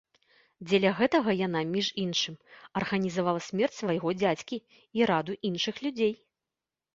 [0.67, 2.35] Дзеля гэтага яна, між іншым,
[2.81, 4.57] арганізавала смерць свайго дзядзькі
[5.01, 6.13] і раду іншых людзей.